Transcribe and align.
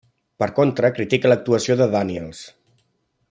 Per 0.43 0.47
contra 0.59 0.89
critica 0.99 1.31
l'actuació 1.33 1.77
de 1.83 1.89
Daniels. 1.97 2.45